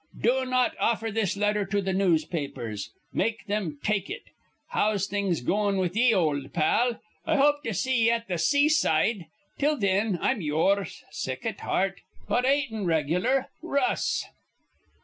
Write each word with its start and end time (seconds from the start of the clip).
Do 0.19 0.45
not 0.47 0.73
offer 0.79 1.11
this 1.11 1.37
letter 1.37 1.63
to 1.63 1.79
th' 1.79 1.95
newspapers. 1.95 2.89
Make 3.13 3.43
thim 3.45 3.77
take 3.83 4.09
it. 4.09 4.23
How's 4.69 5.05
things 5.05 5.41
goin' 5.41 5.77
with 5.77 5.95
ye, 5.95 6.11
ol' 6.11 6.47
pal? 6.51 6.99
I 7.23 7.35
hope 7.37 7.61
to 7.65 7.73
see 7.75 8.05
ye 8.05 8.09
at 8.09 8.27
th' 8.27 8.39
seaside. 8.39 9.27
Till 9.59 9.79
thin, 9.79 10.17
I'm 10.19 10.41
yours, 10.41 11.03
sick 11.11 11.45
at 11.45 11.59
heart, 11.59 12.01
but 12.27 12.45
atin' 12.45 12.87
reg'lar. 12.87 13.49
RUSS.'" 13.61 14.25